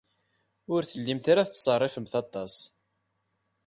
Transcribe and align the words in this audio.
Ur 0.73 0.81
tellimt 0.85 1.25
ara 1.31 1.47
tettṣerrifemt 1.47 2.13
aṭas. 2.21 2.55